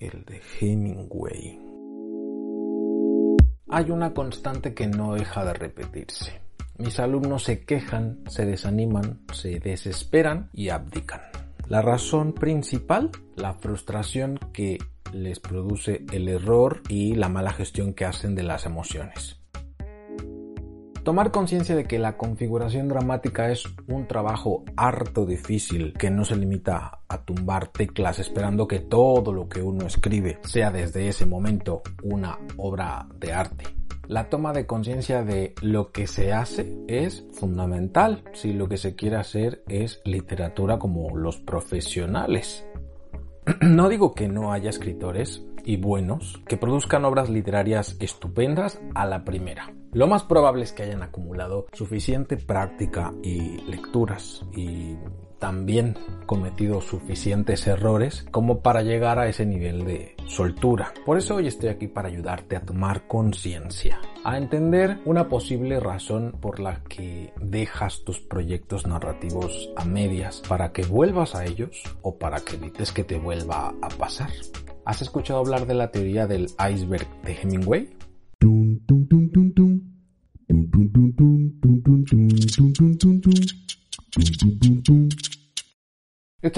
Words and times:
el 0.00 0.24
de 0.24 0.40
Hemingway. 0.60 1.58
Hay 3.70 3.90
una 3.90 4.14
constante 4.14 4.74
que 4.74 4.86
no 4.86 5.14
deja 5.14 5.44
de 5.44 5.52
repetirse. 5.52 6.40
Mis 6.78 7.00
alumnos 7.00 7.44
se 7.44 7.64
quejan, 7.64 8.22
se 8.28 8.46
desaniman, 8.46 9.20
se 9.32 9.60
desesperan 9.60 10.48
y 10.52 10.68
abdican. 10.68 11.20
La 11.68 11.82
razón 11.82 12.32
principal, 12.32 13.10
la 13.36 13.54
frustración 13.54 14.38
que 14.52 14.78
les 15.12 15.40
produce 15.40 16.06
el 16.12 16.28
error 16.28 16.82
y 16.88 17.14
la 17.14 17.28
mala 17.28 17.52
gestión 17.52 17.94
que 17.94 18.04
hacen 18.04 18.34
de 18.34 18.42
las 18.42 18.64
emociones. 18.64 19.37
Tomar 21.08 21.30
conciencia 21.30 21.74
de 21.74 21.84
que 21.84 21.98
la 21.98 22.18
configuración 22.18 22.86
dramática 22.86 23.50
es 23.50 23.64
un 23.86 24.06
trabajo 24.06 24.62
harto 24.76 25.24
difícil 25.24 25.94
que 25.94 26.10
no 26.10 26.22
se 26.22 26.36
limita 26.36 27.00
a 27.08 27.24
tumbar 27.24 27.68
teclas 27.68 28.18
esperando 28.18 28.68
que 28.68 28.80
todo 28.80 29.32
lo 29.32 29.48
que 29.48 29.62
uno 29.62 29.86
escribe 29.86 30.38
sea 30.42 30.70
desde 30.70 31.08
ese 31.08 31.24
momento 31.24 31.80
una 32.02 32.38
obra 32.58 33.06
de 33.14 33.32
arte. 33.32 33.64
La 34.06 34.28
toma 34.28 34.52
de 34.52 34.66
conciencia 34.66 35.24
de 35.24 35.54
lo 35.62 35.92
que 35.92 36.06
se 36.06 36.34
hace 36.34 36.76
es 36.88 37.24
fundamental 37.32 38.22
si 38.34 38.52
lo 38.52 38.68
que 38.68 38.76
se 38.76 38.94
quiere 38.94 39.16
hacer 39.16 39.62
es 39.66 40.02
literatura 40.04 40.78
como 40.78 41.16
los 41.16 41.38
profesionales. 41.38 42.66
No 43.62 43.88
digo 43.88 44.14
que 44.14 44.28
no 44.28 44.52
haya 44.52 44.68
escritores 44.68 45.42
y 45.64 45.78
buenos 45.78 46.42
que 46.46 46.58
produzcan 46.58 47.06
obras 47.06 47.30
literarias 47.30 47.96
estupendas 47.98 48.78
a 48.94 49.06
la 49.06 49.24
primera. 49.24 49.72
Lo 49.92 50.06
más 50.06 50.22
probable 50.22 50.64
es 50.64 50.72
que 50.72 50.82
hayan 50.82 51.02
acumulado 51.02 51.66
suficiente 51.72 52.36
práctica 52.36 53.14
y 53.22 53.62
lecturas 53.62 54.44
y 54.54 54.96
también 55.38 55.96
cometido 56.26 56.80
suficientes 56.80 57.66
errores 57.66 58.26
como 58.30 58.60
para 58.60 58.82
llegar 58.82 59.18
a 59.18 59.28
ese 59.28 59.46
nivel 59.46 59.84
de 59.86 60.14
soltura. 60.26 60.92
Por 61.06 61.16
eso 61.16 61.36
hoy 61.36 61.46
estoy 61.46 61.70
aquí 61.70 61.88
para 61.88 62.08
ayudarte 62.08 62.56
a 62.56 62.60
tomar 62.60 63.06
conciencia, 63.06 64.00
a 64.24 64.36
entender 64.36 64.98
una 65.06 65.28
posible 65.28 65.80
razón 65.80 66.36
por 66.38 66.60
la 66.60 66.82
que 66.84 67.32
dejas 67.40 68.04
tus 68.04 68.20
proyectos 68.20 68.86
narrativos 68.86 69.70
a 69.76 69.86
medias, 69.86 70.42
para 70.48 70.72
que 70.72 70.82
vuelvas 70.82 71.34
a 71.34 71.46
ellos 71.46 71.82
o 72.02 72.18
para 72.18 72.40
que 72.40 72.56
evites 72.56 72.92
que 72.92 73.04
te 73.04 73.18
vuelva 73.18 73.74
a 73.80 73.88
pasar. 73.88 74.30
¿Has 74.84 75.00
escuchado 75.02 75.38
hablar 75.38 75.66
de 75.66 75.74
la 75.74 75.90
teoría 75.90 76.26
del 76.26 76.48
iceberg 76.58 77.06
de 77.22 77.32
Hemingway? 77.40 77.98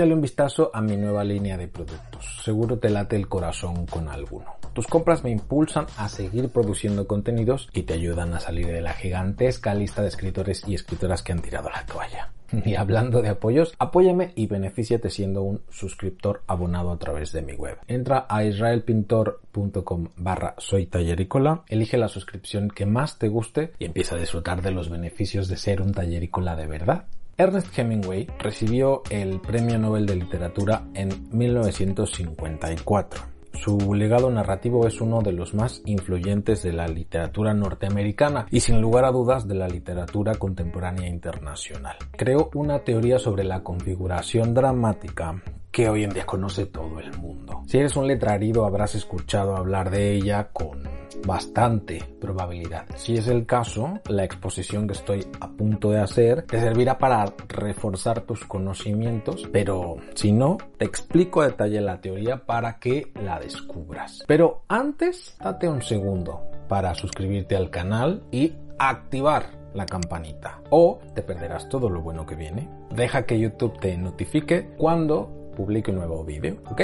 Échale 0.00 0.14
un 0.14 0.22
vistazo 0.22 0.70
a 0.72 0.80
mi 0.80 0.96
nueva 0.96 1.22
línea 1.24 1.58
de 1.58 1.68
productos. 1.68 2.40
Seguro 2.42 2.78
te 2.78 2.88
late 2.88 3.16
el 3.16 3.28
corazón 3.28 3.84
con 3.84 4.08
alguno. 4.08 4.46
Tus 4.72 4.86
compras 4.86 5.22
me 5.22 5.30
impulsan 5.30 5.84
a 5.98 6.08
seguir 6.08 6.48
produciendo 6.48 7.06
contenidos 7.06 7.68
y 7.74 7.82
te 7.82 7.92
ayudan 7.92 8.32
a 8.32 8.40
salir 8.40 8.68
de 8.68 8.80
la 8.80 8.94
gigantesca 8.94 9.74
lista 9.74 10.00
de 10.00 10.08
escritores 10.08 10.64
y 10.66 10.72
escritoras 10.72 11.22
que 11.22 11.32
han 11.32 11.42
tirado 11.42 11.68
la 11.68 11.84
toalla. 11.84 12.32
Y 12.64 12.76
hablando 12.76 13.20
de 13.20 13.28
apoyos, 13.28 13.74
apóyame 13.78 14.32
y 14.36 14.46
benefíciate 14.46 15.10
siendo 15.10 15.42
un 15.42 15.60
suscriptor 15.68 16.44
abonado 16.46 16.92
a 16.92 16.98
través 16.98 17.32
de 17.32 17.42
mi 17.42 17.52
web. 17.52 17.76
Entra 17.86 18.24
a 18.26 18.42
israelpintor.com 18.42 20.08
barra 20.16 20.54
soy 20.56 20.86
tallerícola, 20.86 21.64
elige 21.68 21.98
la 21.98 22.08
suscripción 22.08 22.70
que 22.70 22.86
más 22.86 23.18
te 23.18 23.28
guste 23.28 23.74
y 23.78 23.84
empieza 23.84 24.14
a 24.14 24.18
disfrutar 24.18 24.62
de 24.62 24.70
los 24.70 24.88
beneficios 24.88 25.46
de 25.48 25.58
ser 25.58 25.82
un 25.82 25.92
tallerícola 25.92 26.56
de 26.56 26.66
verdad. 26.66 27.04
Ernest 27.40 27.68
Hemingway 27.78 28.26
recibió 28.38 29.00
el 29.08 29.40
Premio 29.40 29.78
Nobel 29.78 30.04
de 30.04 30.14
Literatura 30.14 30.84
en 30.92 31.26
1954. 31.32 33.22
Su 33.54 33.94
legado 33.94 34.30
narrativo 34.30 34.86
es 34.86 35.00
uno 35.00 35.22
de 35.22 35.32
los 35.32 35.54
más 35.54 35.80
influyentes 35.86 36.62
de 36.62 36.74
la 36.74 36.86
literatura 36.86 37.54
norteamericana 37.54 38.46
y 38.50 38.60
sin 38.60 38.82
lugar 38.82 39.06
a 39.06 39.10
dudas 39.10 39.48
de 39.48 39.54
la 39.54 39.68
literatura 39.68 40.34
contemporánea 40.34 41.08
internacional. 41.08 41.96
Creó 42.14 42.50
una 42.52 42.80
teoría 42.80 43.18
sobre 43.18 43.44
la 43.44 43.62
configuración 43.62 44.52
dramática 44.52 45.42
que 45.70 45.88
hoy 45.88 46.04
en 46.04 46.10
día 46.10 46.26
conoce 46.26 46.66
todo 46.66 46.98
el 46.98 47.16
mundo. 47.18 47.62
Si 47.66 47.78
eres 47.78 47.96
un 47.96 48.06
letrarido 48.06 48.64
habrás 48.64 48.94
escuchado 48.94 49.56
hablar 49.56 49.90
de 49.90 50.12
ella 50.12 50.48
con 50.52 50.82
bastante 51.26 52.02
probabilidad. 52.20 52.86
Si 52.96 53.14
es 53.14 53.28
el 53.28 53.46
caso, 53.46 54.00
la 54.08 54.24
exposición 54.24 54.86
que 54.86 54.94
estoy 54.94 55.26
a 55.40 55.48
punto 55.48 55.90
de 55.90 56.00
hacer 56.00 56.42
te 56.42 56.60
servirá 56.60 56.98
para 56.98 57.26
reforzar 57.48 58.22
tus 58.22 58.44
conocimientos, 58.44 59.48
pero 59.52 59.96
si 60.14 60.32
no, 60.32 60.58
te 60.78 60.84
explico 60.84 61.42
a 61.42 61.48
detalle 61.48 61.80
la 61.80 62.00
teoría 62.00 62.44
para 62.46 62.78
que 62.78 63.12
la 63.22 63.38
descubras. 63.38 64.24
Pero 64.26 64.62
antes, 64.68 65.36
date 65.38 65.68
un 65.68 65.82
segundo 65.82 66.42
para 66.68 66.94
suscribirte 66.94 67.56
al 67.56 67.70
canal 67.70 68.22
y 68.30 68.54
activar 68.78 69.60
la 69.74 69.86
campanita 69.86 70.60
o 70.70 70.98
te 71.14 71.22
perderás 71.22 71.68
todo 71.68 71.88
lo 71.88 72.00
bueno 72.00 72.26
que 72.26 72.34
viene. 72.34 72.68
Deja 72.90 73.24
que 73.24 73.38
YouTube 73.38 73.78
te 73.78 73.96
notifique 73.96 74.70
cuando 74.76 75.39
publique 75.60 75.90
un 75.90 75.98
nuevo 75.98 76.24
vídeo, 76.24 76.56
¿ok? 76.70 76.82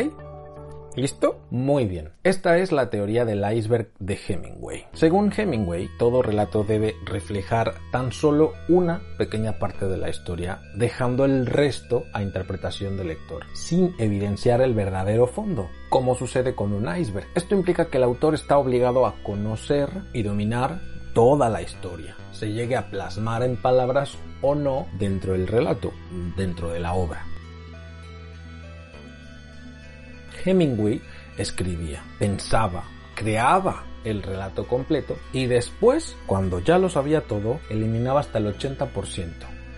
¿Listo? 0.97 1.41
Muy 1.51 1.87
bien. 1.87 2.11
Esta 2.25 2.59
es 2.59 2.73
la 2.73 2.91
teoría 2.91 3.25
del 3.25 3.43
iceberg 3.55 3.91
de 3.99 4.19
Hemingway. 4.29 4.87
Según 4.93 5.33
Hemingway, 5.35 5.89
todo 5.99 6.21
relato 6.23 6.63
debe 6.63 6.95
reflejar 7.07 7.75
tan 7.91 8.13
solo 8.13 8.53
una 8.69 9.01
pequeña 9.17 9.59
parte 9.59 9.87
de 9.87 9.97
la 9.97 10.11
historia, 10.11 10.61
dejando 10.75 11.25
el 11.25 11.47
resto 11.47 12.05
a 12.13 12.23
interpretación 12.23 12.99
del 12.99 13.09
lector, 13.09 13.45
sin 13.55 13.95
evidenciar 13.99 14.61
el 14.61 14.75
verdadero 14.75 15.27
fondo, 15.27 15.71
como 15.89 16.15
sucede 16.15 16.55
con 16.55 16.75
un 16.75 16.87
iceberg. 16.95 17.29
Esto 17.35 17.55
implica 17.55 17.87
que 17.87 17.97
el 17.97 18.05
autor 18.05 18.35
está 18.35 18.59
obligado 18.59 19.07
a 19.07 19.15
conocer 19.23 19.89
y 20.13 20.23
dominar 20.23 20.81
toda 21.15 21.49
la 21.49 21.63
historia, 21.63 22.15
se 22.31 22.53
llegue 22.53 22.77
a 22.77 22.91
plasmar 22.91 23.43
en 23.43 23.57
palabras 23.57 24.19
o 24.43 24.55
no 24.55 24.87
dentro 24.99 25.33
del 25.33 25.47
relato, 25.47 25.93
dentro 26.37 26.71
de 26.71 26.81
la 26.81 26.93
obra. 26.93 27.25
Hemingway 30.47 31.03
escribía, 31.37 32.03
pensaba, 32.19 32.85
creaba 33.15 33.85
el 34.05 34.23
relato 34.23 34.67
completo 34.67 35.17
y 35.33 35.47
después, 35.47 36.17
cuando 36.27 36.61
ya 36.61 36.79
lo 36.79 36.89
sabía 36.89 37.23
todo, 37.23 37.61
eliminaba 37.69 38.21
hasta 38.21 38.39
el 38.39 38.57
80%, 38.57 39.33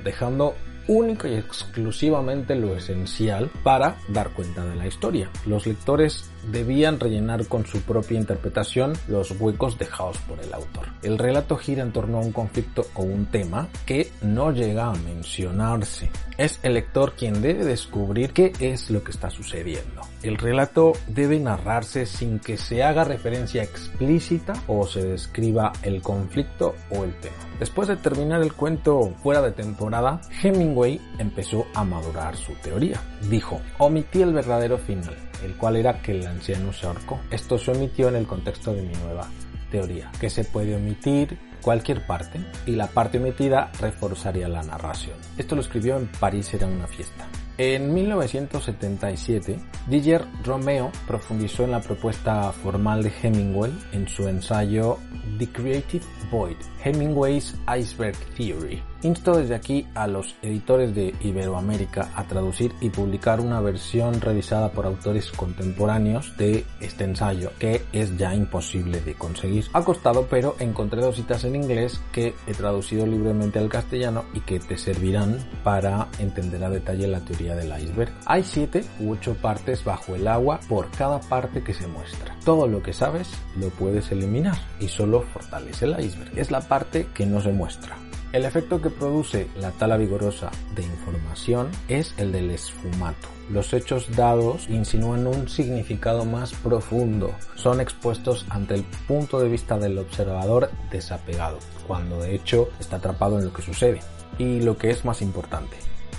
dejando 0.04 0.54
única 0.88 1.28
y 1.28 1.34
exclusivamente 1.34 2.56
lo 2.56 2.74
esencial 2.74 3.50
para 3.62 3.96
dar 4.08 4.30
cuenta 4.30 4.64
de 4.64 4.74
la 4.74 4.86
historia. 4.86 5.30
Los 5.46 5.66
lectores 5.66 6.30
debían 6.50 6.98
rellenar 6.98 7.46
con 7.46 7.66
su 7.66 7.82
propia 7.82 8.18
interpretación 8.18 8.94
los 9.06 9.30
huecos 9.38 9.78
dejados 9.78 10.18
por 10.18 10.40
el 10.40 10.52
autor. 10.52 10.86
El 11.02 11.18
relato 11.18 11.56
gira 11.56 11.82
en 11.82 11.92
torno 11.92 12.18
a 12.18 12.22
un 12.22 12.32
conflicto 12.32 12.86
o 12.94 13.02
un 13.02 13.26
tema 13.26 13.68
que 13.86 14.10
no 14.22 14.50
llega 14.50 14.88
a 14.88 14.94
mencionarse. 14.94 16.10
Es 16.38 16.58
el 16.62 16.74
lector 16.74 17.12
quien 17.12 17.42
debe 17.42 17.64
descubrir 17.64 18.32
qué 18.32 18.52
es 18.58 18.90
lo 18.90 19.04
que 19.04 19.10
está 19.10 19.30
sucediendo. 19.30 20.00
El 20.22 20.36
relato 20.36 20.94
debe 21.06 21.38
narrarse 21.38 22.04
sin 22.04 22.40
que 22.40 22.56
se 22.56 22.82
haga 22.82 23.04
referencia 23.04 23.62
explícita 23.62 24.52
o 24.66 24.84
se 24.84 25.04
describa 25.04 25.72
el 25.82 26.02
conflicto 26.02 26.74
o 26.90 27.04
el 27.04 27.14
tema. 27.20 27.36
Después 27.60 27.86
de 27.86 27.96
terminar 27.96 28.42
el 28.42 28.52
cuento 28.52 29.14
fuera 29.22 29.40
de 29.42 29.52
temporada, 29.52 30.20
Hemingway 30.42 31.00
empezó 31.18 31.66
a 31.72 31.84
madurar 31.84 32.36
su 32.36 32.52
teoría. 32.54 33.00
Dijo, 33.30 33.60
omití 33.78 34.20
el 34.20 34.32
verdadero 34.32 34.78
final, 34.78 35.16
el 35.44 35.54
cual 35.56 35.76
era 35.76 36.02
que 36.02 36.12
el 36.12 36.26
anciano 36.26 36.72
se 36.72 36.86
ahorcó. 36.86 37.20
Esto 37.30 37.56
se 37.56 37.70
omitió 37.70 38.08
en 38.08 38.16
el 38.16 38.26
contexto 38.26 38.74
de 38.74 38.82
mi 38.82 38.94
nueva 38.94 39.28
teoría, 39.70 40.10
que 40.20 40.30
se 40.30 40.44
puede 40.44 40.74
omitir 40.74 41.38
cualquier 41.62 42.06
parte 42.06 42.40
y 42.66 42.72
la 42.72 42.88
parte 42.88 43.18
omitida 43.18 43.70
reforzaría 43.80 44.48
la 44.48 44.62
narración. 44.62 45.16
Esto 45.36 45.54
lo 45.54 45.60
escribió 45.60 45.96
en 45.96 46.08
París 46.08 46.52
era 46.54 46.66
una 46.66 46.86
fiesta. 46.86 47.28
En 47.60 47.92
1977, 47.92 49.58
Didier 49.88 50.24
Romeo 50.44 50.92
profundizó 51.08 51.64
en 51.64 51.72
la 51.72 51.80
propuesta 51.80 52.52
formal 52.52 53.02
de 53.02 53.10
Hemingway 53.20 53.76
en 53.90 54.06
su 54.06 54.28
ensayo 54.28 54.98
The 55.40 55.48
Creative 55.48 56.04
Void, 56.30 56.56
Hemingway's 56.84 57.56
Iceberg 57.76 58.16
Theory, 58.36 58.80
Insto 59.02 59.36
desde 59.36 59.54
aquí 59.54 59.86
a 59.94 60.08
los 60.08 60.34
editores 60.42 60.92
de 60.94 61.14
Iberoamérica 61.20 62.10
a 62.16 62.24
traducir 62.24 62.72
y 62.80 62.90
publicar 62.90 63.40
una 63.40 63.60
versión 63.60 64.20
revisada 64.20 64.72
por 64.72 64.86
autores 64.86 65.30
contemporáneos 65.30 66.36
de 66.36 66.64
este 66.80 67.04
ensayo, 67.04 67.52
que 67.60 67.84
es 67.92 68.16
ya 68.16 68.34
imposible 68.34 69.00
de 69.00 69.14
conseguir. 69.14 69.66
Ha 69.72 69.84
costado, 69.84 70.26
pero 70.28 70.56
encontré 70.58 71.00
dos 71.00 71.14
citas 71.14 71.44
en 71.44 71.54
inglés 71.54 72.00
que 72.10 72.34
he 72.48 72.54
traducido 72.54 73.06
libremente 73.06 73.60
al 73.60 73.68
castellano 73.68 74.24
y 74.34 74.40
que 74.40 74.58
te 74.58 74.76
servirán 74.76 75.38
para 75.62 76.08
entender 76.18 76.64
a 76.64 76.70
detalle 76.70 77.06
la 77.06 77.20
teoría 77.20 77.54
del 77.54 77.72
iceberg. 77.80 78.12
Hay 78.26 78.42
siete 78.42 78.84
u 78.98 79.12
ocho 79.12 79.34
partes 79.34 79.84
bajo 79.84 80.16
el 80.16 80.26
agua 80.26 80.58
por 80.68 80.90
cada 80.90 81.20
parte 81.20 81.62
que 81.62 81.74
se 81.74 81.86
muestra. 81.86 82.36
Todo 82.44 82.66
lo 82.66 82.82
que 82.82 82.92
sabes 82.92 83.28
lo 83.56 83.68
puedes 83.70 84.10
eliminar 84.10 84.58
y 84.80 84.88
solo 84.88 85.22
fortalece 85.22 85.84
el 85.84 86.00
iceberg. 86.00 86.36
Es 86.36 86.50
la 86.50 86.60
parte 86.60 87.06
que 87.14 87.26
no 87.26 87.40
se 87.40 87.52
muestra. 87.52 87.96
El 88.30 88.44
efecto 88.44 88.82
que 88.82 88.90
produce 88.90 89.48
la 89.56 89.70
tala 89.70 89.96
vigorosa 89.96 90.50
de 90.74 90.82
información 90.82 91.70
es 91.88 92.12
el 92.18 92.30
del 92.30 92.50
esfumato. 92.50 93.26
Los 93.50 93.72
hechos 93.72 94.14
dados 94.14 94.68
insinúan 94.68 95.26
un 95.26 95.48
significado 95.48 96.26
más 96.26 96.52
profundo. 96.52 97.32
Son 97.54 97.80
expuestos 97.80 98.44
ante 98.50 98.74
el 98.74 98.84
punto 99.06 99.40
de 99.40 99.48
vista 99.48 99.78
del 99.78 99.96
observador 99.96 100.70
desapegado, 100.90 101.58
cuando 101.86 102.20
de 102.20 102.34
hecho 102.34 102.68
está 102.78 102.96
atrapado 102.96 103.38
en 103.38 103.46
lo 103.46 103.52
que 103.54 103.62
sucede. 103.62 104.00
Y 104.36 104.60
lo 104.60 104.76
que 104.76 104.90
es 104.90 105.06
más 105.06 105.22
importante, 105.22 105.78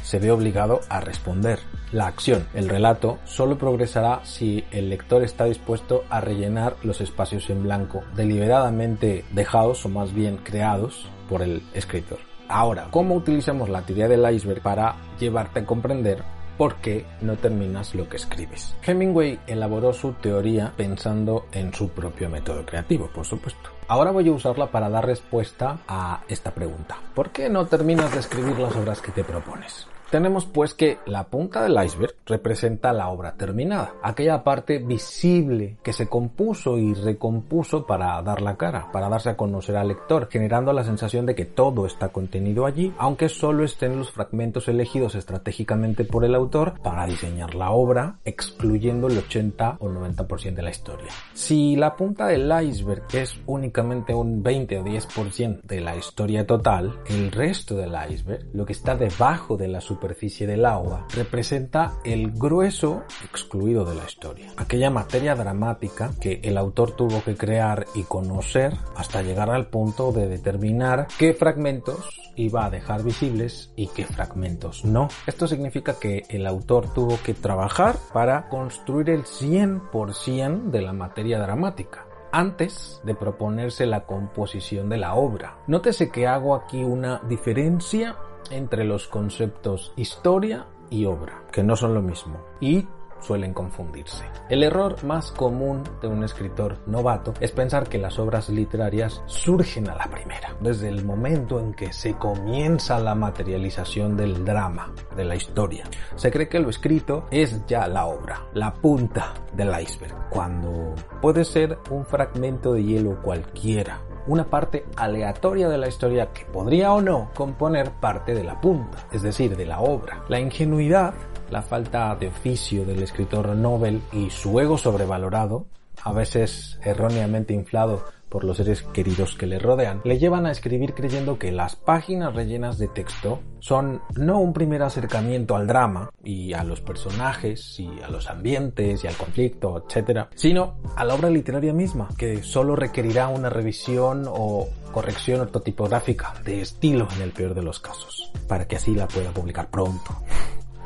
se 0.09 0.17
ve 0.17 0.31
obligado 0.31 0.79
a 0.89 1.01
responder. 1.01 1.59
La 1.91 2.07
acción, 2.07 2.47
el 2.55 2.67
relato, 2.67 3.19
solo 3.25 3.59
progresará 3.59 4.21
si 4.23 4.63
el 4.71 4.89
lector 4.89 5.23
está 5.23 5.45
dispuesto 5.45 6.03
a 6.09 6.19
rellenar 6.19 6.77
los 6.81 6.99
espacios 6.99 7.47
en 7.51 7.61
blanco, 7.61 8.03
deliberadamente 8.15 9.23
dejados 9.33 9.85
o 9.85 9.89
más 9.89 10.11
bien 10.11 10.37
creados 10.37 11.07
por 11.29 11.43
el 11.43 11.61
escritor. 11.75 12.17
Ahora, 12.47 12.87
¿cómo 12.89 13.13
utilizamos 13.13 13.69
la 13.69 13.83
teoría 13.83 14.07
del 14.07 14.27
iceberg 14.33 14.63
para 14.63 14.95
llevarte 15.19 15.59
a 15.59 15.65
comprender 15.67 16.23
por 16.57 16.77
qué 16.77 17.05
no 17.21 17.35
terminas 17.35 17.93
lo 17.93 18.09
que 18.09 18.17
escribes? 18.17 18.75
Hemingway 18.81 19.41
elaboró 19.45 19.93
su 19.93 20.13
teoría 20.13 20.73
pensando 20.75 21.45
en 21.51 21.71
su 21.71 21.89
propio 21.89 22.31
método 22.31 22.65
creativo, 22.65 23.11
por 23.13 23.27
supuesto. 23.27 23.69
Ahora 23.87 24.09
voy 24.09 24.27
a 24.27 24.31
usarla 24.31 24.71
para 24.71 24.89
dar 24.89 25.05
respuesta 25.05 25.81
a 25.87 26.21
esta 26.27 26.49
pregunta. 26.49 26.97
¿Por 27.13 27.29
qué 27.29 27.47
no 27.47 27.67
terminas 27.67 28.11
de 28.11 28.21
escribir 28.21 28.57
las 28.57 28.75
obras 28.75 29.01
que 29.01 29.11
te 29.11 29.23
propones? 29.23 29.85
Tenemos 30.09 30.47
pues 30.47 30.73
que 30.73 30.97
la 31.05 31.27
punta 31.27 31.61
del 31.61 31.77
iceberg 31.85 32.15
representa 32.25 32.93
la 32.93 33.09
obra 33.09 33.35
terminada, 33.35 33.93
aquella 34.01 34.43
parte 34.43 34.79
visible 34.79 35.77
que 35.83 35.93
se 35.93 36.07
compuso 36.07 36.79
y 36.79 36.95
recompuso 36.95 37.85
para 37.85 38.19
dar 38.23 38.41
la 38.41 38.57
cara, 38.57 38.91
para 38.91 39.07
darse 39.07 39.29
a 39.29 39.37
conocer 39.37 39.77
al 39.77 39.89
lector, 39.89 40.27
generando 40.31 40.73
la 40.73 40.83
sensación 40.83 41.27
de 41.27 41.35
que 41.35 41.45
todo 41.45 41.85
está 41.85 42.09
contenido 42.09 42.65
allí, 42.65 42.91
aunque 42.97 43.29
solo 43.29 43.63
estén 43.63 43.99
los 43.99 44.09
fragmentos 44.11 44.67
elegidos 44.67 45.13
estratégicamente 45.13 46.05
por 46.05 46.25
el 46.25 46.33
autor 46.33 46.81
para 46.81 47.05
diseñar 47.05 47.53
la 47.53 47.69
obra, 47.69 48.17
excluyendo 48.25 49.07
el 49.09 49.17
80 49.19 49.77
o 49.79 49.89
90% 49.89 50.55
de 50.55 50.63
la 50.63 50.71
historia. 50.71 51.11
Si 51.35 51.75
la 51.75 51.95
punta 51.95 52.25
del 52.25 52.51
iceberg 52.63 53.03
es 53.13 53.39
únicamente 53.45 54.15
un 54.15 54.41
20 54.41 54.79
o 54.79 54.83
10% 54.83 55.61
de 55.61 55.81
la 55.81 55.95
historia 55.95 56.47
total, 56.47 56.99
el 57.05 57.31
resto 57.31 57.75
del 57.75 57.93
iceberg, 58.09 58.47
lo 58.53 58.65
que 58.65 58.73
está 58.73 58.95
debajo 58.95 59.55
de 59.55 59.67
la 59.67 59.79
superficie, 59.79 59.98
superficie 59.99 60.47
del 60.47 60.65
agua 60.65 61.05
representa 61.13 61.95
el 62.05 62.31
grueso 62.31 63.03
excluido 63.25 63.83
de 63.83 63.95
la 63.95 64.05
historia. 64.05 64.49
Aquella 64.55 64.89
materia 64.89 65.35
dramática 65.35 66.11
que 66.21 66.39
el 66.41 66.57
autor 66.57 66.91
tuvo 66.91 67.21
que 67.21 67.35
crear 67.35 67.85
y 67.95 68.03
conocer 68.03 68.73
hasta 68.95 69.21
llegar 69.21 69.49
al 69.49 69.67
punto 69.67 70.13
de 70.13 70.29
determinar 70.29 71.07
qué 71.17 71.33
fragmentos 71.33 72.17
iba 72.37 72.65
a 72.65 72.69
dejar 72.69 73.03
visibles 73.03 73.73
y 73.75 73.87
qué 73.87 74.05
fragmentos 74.05 74.85
no. 74.85 75.09
Esto 75.27 75.47
significa 75.47 75.99
que 75.99 76.23
el 76.29 76.47
autor 76.47 76.93
tuvo 76.93 77.19
que 77.21 77.33
trabajar 77.33 77.97
para 78.13 78.47
construir 78.47 79.09
el 79.09 79.25
100% 79.25 80.71
de 80.71 80.81
la 80.81 80.93
materia 80.93 81.39
dramática 81.39 82.05
antes 82.31 83.01
de 83.03 83.15
proponerse 83.15 83.85
la 83.85 84.05
composición 84.05 84.87
de 84.87 84.97
la 84.97 85.15
obra. 85.15 85.57
Nótese 85.67 86.09
que 86.09 86.27
hago 86.27 86.55
aquí 86.55 86.83
una 86.83 87.19
diferencia 87.27 88.15
entre 88.49 88.83
los 88.83 89.07
conceptos 89.07 89.93
historia 89.95 90.67
y 90.89 91.05
obra, 91.05 91.43
que 91.51 91.63
no 91.63 91.75
son 91.75 91.93
lo 91.93 92.01
mismo, 92.01 92.39
y 92.59 92.87
suelen 93.21 93.53
confundirse. 93.53 94.25
El 94.49 94.63
error 94.63 95.03
más 95.03 95.31
común 95.31 95.83
de 96.01 96.07
un 96.07 96.23
escritor 96.23 96.77
novato 96.87 97.33
es 97.39 97.51
pensar 97.51 97.87
que 97.87 97.97
las 97.97 98.17
obras 98.19 98.49
literarias 98.49 99.21
surgen 99.25 99.89
a 99.89 99.95
la 99.95 100.05
primera, 100.05 100.55
desde 100.59 100.89
el 100.89 101.05
momento 101.05 101.59
en 101.59 101.73
que 101.73 101.93
se 101.93 102.13
comienza 102.13 102.99
la 102.99 103.15
materialización 103.15 104.15
del 104.15 104.45
drama, 104.45 104.93
de 105.15 105.25
la 105.25 105.35
historia. 105.35 105.83
Se 106.15 106.31
cree 106.31 106.49
que 106.49 106.59
lo 106.59 106.69
escrito 106.69 107.25
es 107.31 107.65
ya 107.67 107.87
la 107.87 108.05
obra, 108.05 108.47
la 108.53 108.73
punta 108.73 109.33
del 109.53 109.69
iceberg, 109.79 110.29
cuando 110.29 110.95
puede 111.21 111.45
ser 111.45 111.77
un 111.89 112.05
fragmento 112.05 112.73
de 112.73 112.83
hielo 112.83 113.21
cualquiera 113.21 114.01
una 114.29 114.45
parte 114.45 114.85
aleatoria 114.95 115.67
de 115.69 115.77
la 115.79 115.87
historia 115.87 116.31
que 116.31 116.45
podría 116.45 116.93
o 116.93 117.01
no 117.01 117.31
componer 117.33 117.89
parte 117.91 118.35
de 118.35 118.43
la 118.43 118.61
punta, 118.61 119.07
es 119.11 119.23
decir, 119.23 119.57
de 119.57 119.65
la 119.65 119.79
obra. 119.79 120.23
La 120.29 120.39
ingenuidad, 120.39 121.15
la 121.49 121.63
falta 121.63 122.15
de 122.15 122.27
oficio 122.27 122.85
del 122.85 123.01
escritor 123.01 123.47
Nobel 123.55 124.03
y 124.13 124.29
su 124.29 124.59
ego 124.59 124.77
sobrevalorado, 124.77 125.65
a 126.03 126.13
veces 126.13 126.79
erróneamente 126.83 127.55
inflado 127.55 128.05
por 128.29 128.43
los 128.43 128.57
seres 128.57 128.83
queridos 128.83 129.35
que 129.35 129.47
le 129.47 129.59
rodean, 129.59 130.01
le 130.03 130.19
llevan 130.19 130.45
a 130.45 130.51
escribir 130.51 130.93
creyendo 130.93 131.39
que 131.39 131.51
las 131.51 131.75
páginas 131.75 132.33
rellenas 132.33 132.77
de 132.77 132.87
texto 132.87 133.41
son 133.59 134.01
no 134.15 134.39
un 134.39 134.53
primer 134.53 134.83
acercamiento 134.83 135.55
al 135.55 135.67
drama 135.67 136.09
y 136.23 136.53
a 136.53 136.63
los 136.63 136.81
personajes 136.81 137.79
y 137.79 137.89
a 138.01 138.09
los 138.09 138.29
ambientes 138.29 139.03
y 139.03 139.07
al 139.07 139.15
conflicto, 139.15 139.85
etc., 139.89 140.27
sino 140.35 140.77
a 140.95 141.03
la 141.03 141.15
obra 141.15 141.29
literaria 141.29 141.73
misma, 141.73 142.09
que 142.17 142.43
solo 142.43 142.75
requerirá 142.75 143.27
una 143.27 143.49
revisión 143.49 144.25
o 144.27 144.67
corrección 144.91 145.41
ortotipográfica 145.41 146.33
de 146.43 146.61
estilo 146.61 147.07
en 147.15 147.21
el 147.21 147.31
peor 147.31 147.53
de 147.53 147.63
los 147.63 147.79
casos, 147.79 148.31
para 148.47 148.67
que 148.67 148.77
así 148.77 148.95
la 148.95 149.07
pueda 149.07 149.31
publicar 149.31 149.69
pronto. 149.69 150.15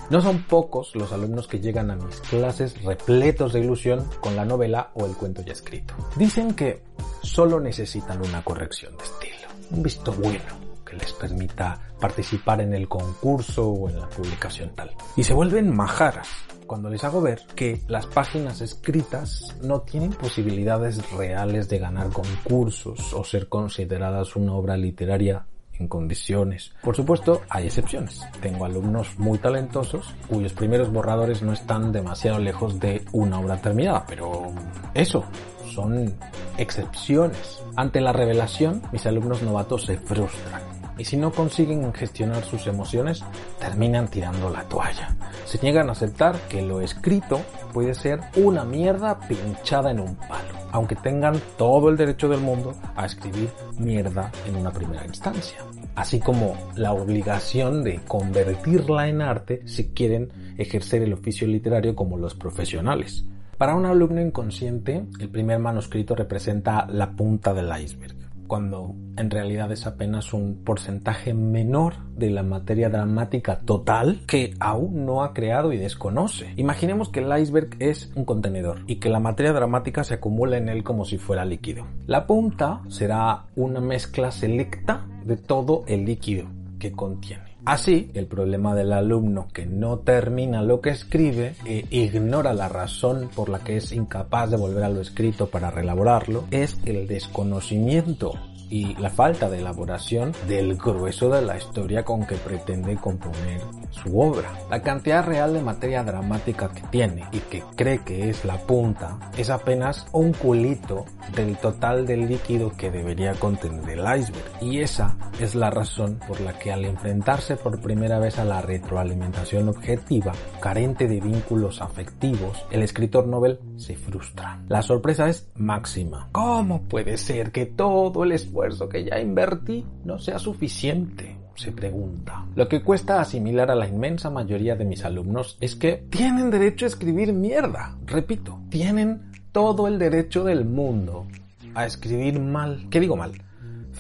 No 0.10 0.22
son 0.22 0.44
pocos 0.44 0.96
los 0.96 1.12
alumnos 1.14 1.48
que 1.48 1.60
llegan 1.60 1.90
a 1.90 1.96
mis 1.96 2.20
clases 2.20 2.84
repletos 2.84 3.54
de 3.54 3.62
ilusión 3.62 4.06
con 4.20 4.36
la 4.36 4.46
novela 4.46 4.92
o 4.96 5.06
el 5.06 5.14
cuento 5.14 5.42
ya 5.42 5.54
escrito. 5.54 5.94
Dicen 6.18 6.54
que 6.54 6.84
solo 7.24 7.60
necesitan 7.60 8.24
una 8.24 8.44
corrección 8.44 8.96
de 8.98 9.04
estilo, 9.04 9.48
un 9.72 9.82
visto 9.82 10.12
bueno 10.12 10.64
que 10.86 10.96
les 10.98 11.12
permita 11.14 11.80
participar 12.00 12.62
en 12.62 12.74
el 12.74 12.88
concurso 12.88 13.68
o 13.68 13.90
en 13.90 14.00
la 14.00 14.10
publicación 14.10 14.72
tal. 14.76 14.92
Y 15.16 15.24
se 15.24 15.34
vuelven 15.34 15.76
majaras 15.76 16.28
cuando 16.68 16.90
les 16.90 17.04
hago 17.04 17.22
ver 17.22 17.42
que 17.56 17.82
las 17.88 18.06
páginas 18.06 18.62
escritas 18.62 19.56
no 19.62 19.82
tienen 19.82 20.12
posibilidades 20.12 21.10
reales 21.12 21.70
de 21.70 21.80
ganar 21.80 22.10
concursos 22.10 23.14
o 23.14 23.24
ser 23.24 23.48
consideradas 23.48 24.36
una 24.36 24.54
obra 24.54 24.78
literaria 24.78 25.46
en 25.80 25.88
condiciones. 25.88 26.74
Por 26.82 26.96
supuesto, 26.96 27.42
hay 27.50 27.66
excepciones. 27.66 28.22
Tengo 28.42 28.66
alumnos 28.66 29.18
muy 29.18 29.40
talentosos 29.40 30.14
cuyos 30.28 30.54
primeros 30.54 30.92
borradores 30.92 31.42
no 31.42 31.54
están 31.54 31.92
demasiado 31.92 32.40
lejos 32.40 32.80
de 32.80 33.04
una 33.12 33.40
obra 33.40 33.60
terminada, 33.60 34.06
pero 34.08 34.52
eso 34.94 35.26
son 35.74 36.14
excepciones. 36.58 37.62
Ante 37.76 38.02
la 38.02 38.14
revelación, 38.14 38.82
mis 38.92 39.06
alumnos 39.06 39.42
novatos 39.42 39.86
se 39.86 39.98
frustran 39.98 40.74
y 40.98 41.06
si 41.06 41.18
no 41.18 41.32
consiguen 41.32 41.92
gestionar 41.94 42.44
sus 42.44 42.68
emociones, 42.68 43.24
terminan 43.60 44.08
tirando 44.08 44.50
la 44.50 44.64
toalla. 44.64 45.16
Se 45.46 45.60
niegan 45.62 45.90
a 45.90 45.94
aceptar 45.94 46.36
que 46.50 46.62
lo 46.62 46.82
escrito 46.82 47.42
puede 47.74 47.96
ser 47.96 48.20
una 48.36 48.64
mierda 48.64 49.20
pinchada 49.20 49.92
en 49.92 50.00
un 50.00 50.16
palo, 50.16 50.54
aunque 50.72 50.96
tengan 50.96 51.42
todo 51.58 51.90
el 51.90 51.98
derecho 51.98 52.30
del 52.30 52.42
mundo 52.42 52.76
a 52.96 53.06
escribir 53.06 53.50
mierda 53.78 54.32
en 54.46 54.56
una 54.56 54.72
primera 54.72 55.06
instancia. 55.06 55.58
Así 55.96 56.20
como 56.20 56.56
la 56.76 56.94
obligación 56.94 57.84
de 57.84 58.00
convertirla 58.08 59.08
en 59.08 59.22
arte 59.22 59.62
si 59.66 59.90
quieren 59.90 60.56
ejercer 60.58 61.04
el 61.04 61.14
oficio 61.14 61.48
literario 61.48 61.96
como 61.96 62.18
los 62.18 62.34
profesionales. 62.36 63.26
Para 63.58 63.76
un 63.76 63.86
alumno 63.86 64.22
inconsciente, 64.22 65.06
el 65.20 65.30
primer 65.30 65.60
manuscrito 65.60 66.16
representa 66.16 66.86
la 66.88 67.12
punta 67.12 67.54
del 67.54 67.70
iceberg 67.82 68.16
cuando 68.48 68.94
en 69.18 69.32
realidad 69.32 69.72
es 69.72 69.88
apenas 69.88 70.34
un 70.34 70.64
porcentaje 70.64 71.34
menor 71.34 71.96
de 72.16 72.30
la 72.30 72.44
materia 72.44 72.90
dramática 72.90 73.60
total 73.60 74.22
que 74.28 74.54
aún 74.60 75.06
no 75.06 75.24
ha 75.24 75.34
creado 75.34 75.74
y 75.74 75.78
desconoce. 75.78 76.54
Imaginemos 76.56 77.10
que 77.10 77.22
el 77.22 77.36
iceberg 77.36 77.70
es 77.80 78.12
un 78.16 78.26
contenedor 78.26 78.82
y 78.86 78.98
que 78.98 79.10
la 79.10 79.20
materia 79.20 79.54
dramática 79.54 80.04
se 80.04 80.16
acumula 80.16 80.58
en 80.58 80.70
él 80.70 80.84
como 80.84 81.06
si 81.06 81.18
fuera 81.18 81.46
líquido. 81.46 81.88
La 82.06 82.28
punta 82.28 82.82
será 82.90 83.46
una 83.56 83.80
mezcla 83.80 84.30
selecta 84.32 85.08
de 85.26 85.38
todo 85.38 85.84
el 85.88 86.06
líquido 86.06 86.46
que 86.80 86.92
contiene. 86.92 87.43
Así, 87.66 88.12
el 88.14 88.28
problema 88.28 88.76
del 88.76 88.92
alumno 88.92 89.48
que 89.54 89.66
no 89.66 90.00
termina 90.00 90.62
lo 90.62 90.82
que 90.82 90.90
escribe 90.90 91.56
e 91.66 91.86
ignora 91.92 92.54
la 92.54 92.68
razón 92.68 93.30
por 93.34 93.48
la 93.48 93.60
que 93.60 93.78
es 93.78 93.94
incapaz 93.94 94.52
de 94.52 94.58
volver 94.58 94.84
a 94.84 94.90
lo 94.90 95.00
escrito 95.00 95.48
para 95.48 95.72
relaborarlo 95.72 96.44
es 96.52 96.78
el 96.86 97.08
desconocimiento 97.08 98.34
y 98.74 98.96
la 98.96 99.12
falta 99.12 99.52
de 99.52 99.60
elaboración 99.60 100.32
del 100.48 100.76
grueso 100.78 101.30
de 101.30 101.44
la 101.44 101.56
historia 101.56 102.04
con 102.04 102.26
que 102.26 102.38
pretende 102.38 102.96
componer 102.96 103.62
su 103.92 104.20
obra. 104.20 104.52
La 104.68 104.82
cantidad 104.82 105.24
real 105.24 105.54
de 105.54 105.62
materia 105.62 106.04
dramática 106.04 106.70
que 106.70 106.82
tiene 106.90 107.24
y 107.32 107.38
que 107.38 107.64
cree 107.76 108.00
que 108.00 108.32
es 108.32 108.44
la 108.46 108.58
punta 108.58 109.20
es 109.38 109.52
apenas 109.52 110.08
un 110.12 110.34
culito 110.34 111.06
del 111.36 111.56
total 111.58 112.08
del 112.08 112.28
líquido 112.28 112.72
que 112.76 112.90
debería 112.90 113.36
contener 113.36 113.88
el 113.92 114.00
iceberg. 114.00 114.52
Y 114.60 114.80
esa 114.80 115.18
es 115.40 115.54
la 115.54 115.70
razón 115.70 116.20
por 116.28 116.42
la 116.42 116.58
que 116.58 116.72
al 116.72 116.86
enfrentarse 116.86 117.58
por 117.58 117.80
primera 117.80 118.18
vez 118.18 118.40
a 118.40 118.44
la 118.44 118.64
retroalimentación 118.64 119.70
objetiva, 119.70 120.32
carente 120.60 121.08
de 121.08 121.22
vínculos 121.22 121.80
afectivos, 121.80 122.66
el 122.72 122.82
escritor 122.82 123.28
Nobel 123.28 123.60
se 123.76 123.96
frustra. 123.96 124.64
La 124.68 124.82
sorpresa 124.82 125.30
es 125.30 125.48
máxima. 125.54 126.30
¿Cómo 126.32 126.82
puede 126.82 127.18
ser 127.18 127.52
que 127.52 127.68
todo 127.68 128.24
el 128.24 128.32
esfuerzo 128.32 128.63
que 128.90 129.04
ya 129.04 129.20
invertí 129.20 129.86
no 130.06 130.20
sea 130.20 130.40
suficiente? 130.40 131.38
se 131.56 131.72
pregunta. 131.72 132.46
Lo 132.56 132.68
que 132.68 132.82
cuesta 132.82 133.22
asimilar 133.22 133.70
a 133.70 133.76
la 133.76 133.88
inmensa 133.88 134.30
mayoría 134.30 134.76
de 134.76 134.86
mis 134.86 135.06
alumnos 135.06 135.58
es 135.62 135.76
que 135.76 136.06
tienen 136.10 136.50
derecho 136.50 136.86
a 136.86 136.88
escribir 136.88 137.34
mierda. 137.34 137.96
Repito, 138.06 138.60
tienen 138.70 139.32
todo 139.52 139.88
el 139.88 140.00
derecho 140.00 140.44
del 140.44 140.66
mundo 140.66 141.28
a 141.76 141.86
escribir 141.86 142.40
mal. 142.40 142.88
¿Qué 142.90 143.00
digo 143.00 143.16
mal? 143.16 143.34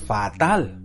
Fatal. 0.07 0.79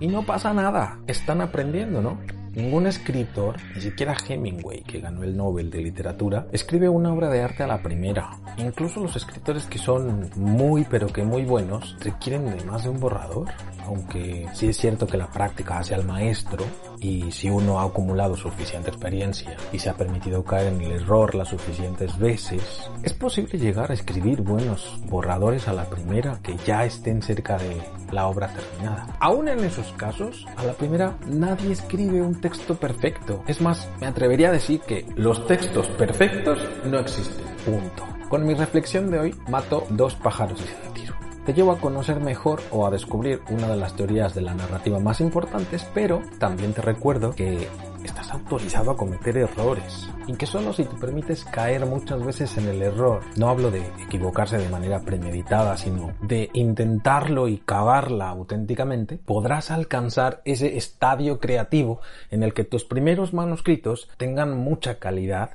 Y 0.00 0.06
no 0.06 0.24
pasa 0.24 0.54
nada. 0.54 1.00
Están 1.06 1.40
aprendiendo, 1.40 2.00
¿no? 2.00 2.18
Ningún 2.54 2.86
escritor, 2.86 3.56
ni 3.74 3.80
siquiera 3.80 4.16
Hemingway, 4.28 4.82
que 4.82 5.00
ganó 5.00 5.22
el 5.22 5.36
Nobel 5.36 5.70
de 5.70 5.82
Literatura, 5.82 6.46
escribe 6.52 6.88
una 6.88 7.12
obra 7.12 7.28
de 7.28 7.42
arte 7.42 7.62
a 7.62 7.66
la 7.66 7.82
primera. 7.82 8.30
Incluso 8.56 9.00
los 9.00 9.16
escritores 9.16 9.66
que 9.66 9.78
son 9.78 10.30
muy 10.36 10.84
pero 10.84 11.08
que 11.08 11.22
muy 11.22 11.44
buenos 11.44 11.96
requieren 12.00 12.46
de 12.46 12.64
más 12.64 12.84
de 12.84 12.90
un 12.90 13.00
borrador 13.00 13.48
aunque 13.88 14.46
sí 14.52 14.68
es 14.68 14.76
cierto 14.76 15.06
que 15.06 15.16
la 15.16 15.30
práctica 15.30 15.78
hace 15.78 15.94
al 15.94 16.04
maestro 16.04 16.64
y 17.00 17.30
si 17.32 17.50
uno 17.50 17.80
ha 17.80 17.84
acumulado 17.84 18.36
suficiente 18.36 18.90
experiencia 18.90 19.56
y 19.72 19.78
se 19.78 19.90
ha 19.90 19.94
permitido 19.94 20.44
caer 20.44 20.72
en 20.72 20.80
el 20.80 20.92
error 20.92 21.34
las 21.34 21.48
suficientes 21.48 22.18
veces, 22.18 22.62
es 23.02 23.12
posible 23.12 23.58
llegar 23.58 23.90
a 23.90 23.94
escribir 23.94 24.42
buenos 24.42 24.98
borradores 25.06 25.68
a 25.68 25.72
la 25.72 25.84
primera 25.84 26.40
que 26.42 26.56
ya 26.66 26.84
estén 26.84 27.22
cerca 27.22 27.58
de 27.58 27.82
la 28.12 28.26
obra 28.26 28.48
terminada. 28.48 29.16
Aún 29.20 29.48
en 29.48 29.64
esos 29.64 29.92
casos, 29.92 30.46
a 30.56 30.64
la 30.64 30.72
primera 30.72 31.16
nadie 31.26 31.72
escribe 31.72 32.22
un 32.22 32.40
texto 32.40 32.74
perfecto. 32.76 33.42
Es 33.46 33.60
más, 33.60 33.88
me 34.00 34.06
atrevería 34.06 34.48
a 34.48 34.52
decir 34.52 34.80
que 34.80 35.06
los 35.16 35.46
textos 35.46 35.86
perfectos 35.88 36.58
no 36.84 36.98
existen. 36.98 37.46
Punto. 37.64 38.04
Con 38.28 38.46
mi 38.46 38.54
reflexión 38.54 39.10
de 39.10 39.18
hoy 39.18 39.34
mato 39.48 39.86
dos 39.90 40.14
pájaros 40.14 40.60
de 40.60 40.88
un 40.88 40.94
tiro 40.94 41.07
te 41.48 41.54
llevo 41.54 41.72
a 41.72 41.80
conocer 41.80 42.20
mejor 42.20 42.60
o 42.70 42.86
a 42.86 42.90
descubrir 42.90 43.40
una 43.48 43.68
de 43.68 43.76
las 43.78 43.96
teorías 43.96 44.34
de 44.34 44.42
la 44.42 44.52
narrativa 44.52 45.00
más 45.00 45.22
importantes, 45.22 45.88
pero 45.94 46.20
también 46.38 46.74
te 46.74 46.82
recuerdo 46.82 47.34
que 47.34 47.66
estás 48.04 48.30
autorizado 48.32 48.90
a 48.90 48.98
cometer 48.98 49.38
errores 49.38 50.10
y 50.26 50.34
que 50.34 50.44
solo 50.44 50.74
si 50.74 50.84
te 50.84 50.94
permites 50.96 51.46
caer 51.46 51.86
muchas 51.86 52.22
veces 52.22 52.58
en 52.58 52.68
el 52.68 52.82
error, 52.82 53.22
no 53.36 53.48
hablo 53.48 53.70
de 53.70 53.82
equivocarse 54.04 54.58
de 54.58 54.68
manera 54.68 55.00
premeditada, 55.00 55.78
sino 55.78 56.12
de 56.20 56.50
intentarlo 56.52 57.48
y 57.48 57.56
cavarla 57.56 58.28
auténticamente, 58.28 59.16
podrás 59.16 59.70
alcanzar 59.70 60.42
ese 60.44 60.76
estadio 60.76 61.40
creativo 61.40 62.02
en 62.30 62.42
el 62.42 62.52
que 62.52 62.64
tus 62.64 62.84
primeros 62.84 63.32
manuscritos 63.32 64.10
tengan 64.18 64.54
mucha 64.54 64.98
calidad 64.98 65.52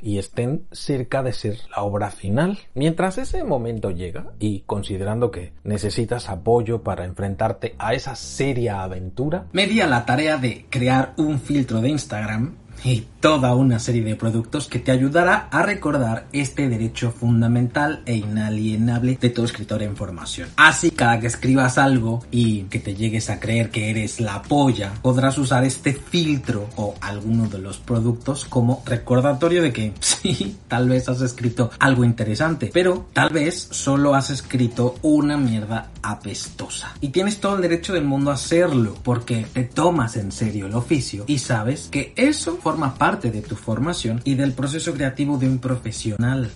y 0.00 0.18
estén 0.18 0.66
cerca 0.72 1.22
de 1.22 1.32
ser 1.32 1.58
la 1.74 1.82
obra 1.82 2.10
final. 2.10 2.58
Mientras 2.74 3.18
ese 3.18 3.44
momento 3.44 3.90
llega 3.90 4.32
y 4.38 4.60
considerando 4.60 5.30
que 5.30 5.52
necesitas 5.64 6.28
apoyo 6.28 6.82
para 6.82 7.04
enfrentarte 7.04 7.74
a 7.78 7.94
esa 7.94 8.14
seria 8.14 8.82
aventura, 8.82 9.46
me 9.52 9.66
di 9.66 9.76
la 9.76 10.04
tarea 10.06 10.38
de 10.38 10.66
crear 10.70 11.14
un 11.16 11.38
filtro 11.38 11.80
de 11.80 11.90
Instagram 11.90 12.56
y 12.84 13.06
toda 13.20 13.54
una 13.54 13.78
serie 13.78 14.04
de 14.04 14.14
productos 14.14 14.68
que 14.68 14.78
te 14.78 14.92
ayudará 14.92 15.48
a 15.50 15.62
recordar 15.62 16.26
este 16.32 16.68
derecho 16.68 17.10
fundamental 17.10 18.02
e 18.06 18.14
inalienable 18.14 19.18
de 19.20 19.30
todo 19.30 19.46
escritor 19.46 19.82
en 19.82 19.96
formación. 19.96 20.48
Así 20.56 20.90
cada 20.90 21.18
que 21.18 21.26
escribas 21.26 21.78
algo 21.78 22.24
y 22.30 22.62
que 22.64 22.78
te 22.78 22.94
llegues 22.94 23.30
a 23.30 23.40
creer 23.40 23.70
que 23.70 23.90
eres 23.90 24.20
la 24.20 24.42
polla, 24.42 24.92
podrás 25.02 25.38
usar 25.38 25.64
este 25.64 25.92
filtro 25.92 26.68
o 26.76 26.94
alguno 27.00 27.48
de 27.48 27.58
los 27.58 27.78
productos 27.78 28.44
como 28.44 28.82
recordatorio 28.86 29.62
de 29.62 29.72
que 29.72 29.92
sí, 30.00 30.56
tal 30.68 30.88
vez 30.88 31.08
has 31.08 31.20
escrito 31.20 31.70
algo 31.78 32.04
interesante, 32.04 32.70
pero 32.72 33.06
tal 33.12 33.30
vez 33.30 33.68
solo 33.70 34.14
has 34.14 34.30
escrito 34.30 34.96
una 35.02 35.36
mierda 35.36 35.90
apestosa. 36.02 36.94
Y 37.00 37.08
tienes 37.08 37.40
todo 37.40 37.56
el 37.56 37.62
derecho 37.62 37.92
del 37.92 38.04
mundo 38.04 38.30
a 38.30 38.34
hacerlo 38.34 38.96
porque 39.02 39.46
te 39.52 39.64
tomas 39.64 40.16
en 40.16 40.30
serio 40.30 40.66
el 40.66 40.74
oficio 40.74 41.24
y 41.26 41.38
sabes 41.38 41.88
que 41.90 42.12
eso 42.16 42.58
forma 42.66 42.94
parte 42.94 43.30
de 43.30 43.42
tu 43.42 43.54
formación 43.54 44.20
y 44.24 44.34
del 44.34 44.52
proceso 44.52 44.92
creativo 44.92 45.38
de 45.38 45.46
un 45.46 45.60
profesional. 45.60 46.50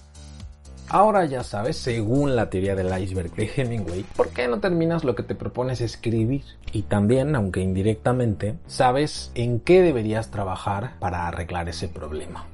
Ahora 0.88 1.24
ya 1.24 1.44
sabes, 1.44 1.76
según 1.76 2.34
la 2.34 2.50
teoría 2.50 2.74
del 2.74 2.88
iceberg 3.00 3.32
de 3.36 3.48
Hemingway, 3.54 4.04
por 4.16 4.30
qué 4.30 4.48
no 4.48 4.58
terminas 4.58 5.04
lo 5.04 5.14
que 5.14 5.22
te 5.22 5.36
propones 5.36 5.80
escribir. 5.80 6.42
Y 6.72 6.82
también, 6.82 7.36
aunque 7.36 7.60
indirectamente, 7.60 8.56
sabes 8.66 9.30
en 9.36 9.60
qué 9.60 9.82
deberías 9.82 10.32
trabajar 10.32 10.98
para 10.98 11.28
arreglar 11.28 11.68
ese 11.68 11.86
problema. 11.86 12.44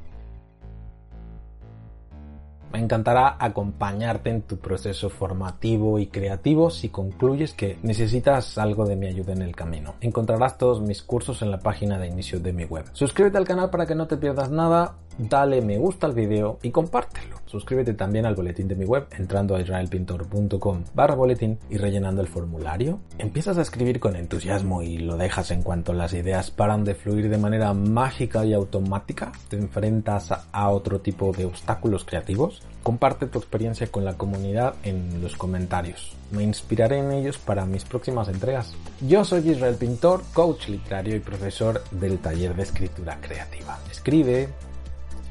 Me 2.76 2.82
encantará 2.82 3.38
acompañarte 3.38 4.28
en 4.28 4.42
tu 4.42 4.58
proceso 4.58 5.08
formativo 5.08 5.98
y 5.98 6.08
creativo 6.08 6.68
si 6.68 6.90
concluyes 6.90 7.54
que 7.54 7.78
necesitas 7.82 8.58
algo 8.58 8.84
de 8.84 8.96
mi 8.96 9.06
ayuda 9.06 9.32
en 9.32 9.40
el 9.40 9.56
camino. 9.56 9.94
Encontrarás 10.02 10.58
todos 10.58 10.82
mis 10.82 11.02
cursos 11.02 11.40
en 11.40 11.50
la 11.50 11.58
página 11.58 11.98
de 11.98 12.08
inicio 12.08 12.38
de 12.38 12.52
mi 12.52 12.64
web. 12.64 12.84
Suscríbete 12.92 13.38
al 13.38 13.46
canal 13.46 13.70
para 13.70 13.86
que 13.86 13.94
no 13.94 14.06
te 14.06 14.18
pierdas 14.18 14.50
nada 14.50 14.94
dale 15.18 15.60
me 15.62 15.78
gusta 15.78 16.06
al 16.06 16.14
video 16.14 16.58
y 16.62 16.70
compártelo. 16.70 17.36
Suscríbete 17.46 17.94
también 17.94 18.26
al 18.26 18.34
boletín 18.34 18.66
de 18.68 18.74
mi 18.74 18.84
web 18.84 19.06
entrando 19.16 19.54
a 19.54 19.60
israelpintor.com 19.60 20.84
barra 20.94 21.14
boletín 21.14 21.58
y 21.70 21.78
rellenando 21.78 22.20
el 22.20 22.28
formulario. 22.28 22.98
Empiezas 23.18 23.56
a 23.56 23.62
escribir 23.62 24.00
con 24.00 24.16
entusiasmo 24.16 24.82
y 24.82 24.98
lo 24.98 25.16
dejas 25.16 25.50
en 25.52 25.62
cuanto 25.62 25.92
las 25.92 26.12
ideas 26.12 26.50
paran 26.50 26.84
de 26.84 26.94
fluir 26.94 27.28
de 27.28 27.38
manera 27.38 27.72
mágica 27.72 28.44
y 28.44 28.52
automática. 28.52 29.32
Te 29.48 29.56
enfrentas 29.56 30.32
a 30.52 30.70
otro 30.70 31.00
tipo 31.00 31.32
de 31.32 31.44
obstáculos 31.44 32.04
creativos. 32.04 32.62
Comparte 32.82 33.26
tu 33.26 33.38
experiencia 33.38 33.86
con 33.88 34.04
la 34.04 34.16
comunidad 34.16 34.74
en 34.82 35.20
los 35.22 35.36
comentarios. 35.36 36.16
Me 36.30 36.42
inspiraré 36.42 36.98
en 36.98 37.12
ellos 37.12 37.38
para 37.38 37.64
mis 37.64 37.84
próximas 37.84 38.28
entregas. 38.28 38.74
Yo 39.00 39.24
soy 39.24 39.48
Israel 39.48 39.76
Pintor, 39.76 40.22
coach 40.32 40.68
literario 40.68 41.16
y 41.16 41.20
profesor 41.20 41.82
del 41.90 42.18
taller 42.18 42.54
de 42.54 42.62
escritura 42.62 43.18
creativa. 43.20 43.78
Escribe, 43.90 44.48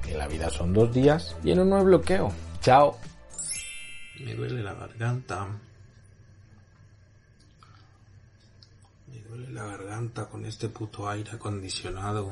que 0.06 0.18
la 0.18 0.28
vida 0.28 0.50
son 0.50 0.74
dos 0.74 0.94
días 0.94 1.36
y 1.44 1.52
en 1.52 1.60
un 1.60 1.70
nuevo 1.70 1.86
bloqueo. 1.86 2.32
Chao. 2.62 2.98
Me 4.20 4.34
duele 4.34 4.64
la 4.64 4.74
garganta. 4.74 5.48
Me 9.08 9.20
duele 9.22 9.52
la 9.52 9.66
garganta 9.66 10.26
con 10.28 10.46
este 10.46 10.70
puto 10.70 11.10
aire 11.10 11.32
acondicionado. 11.32 12.32